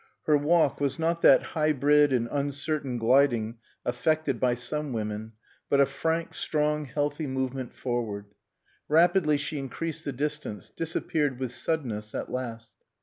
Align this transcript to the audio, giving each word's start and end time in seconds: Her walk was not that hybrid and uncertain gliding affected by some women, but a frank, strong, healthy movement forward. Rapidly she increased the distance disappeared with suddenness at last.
Her 0.23 0.35
walk 0.35 0.81
was 0.81 0.97
not 0.97 1.21
that 1.21 1.43
hybrid 1.43 2.11
and 2.11 2.27
uncertain 2.31 2.97
gliding 2.97 3.59
affected 3.85 4.39
by 4.39 4.55
some 4.55 4.93
women, 4.93 5.33
but 5.69 5.79
a 5.79 5.85
frank, 5.85 6.33
strong, 6.33 6.85
healthy 6.85 7.27
movement 7.27 7.71
forward. 7.71 8.25
Rapidly 8.87 9.37
she 9.37 9.59
increased 9.59 10.03
the 10.03 10.11
distance 10.11 10.69
disappeared 10.69 11.37
with 11.37 11.51
suddenness 11.51 12.15
at 12.15 12.31
last. 12.31 12.73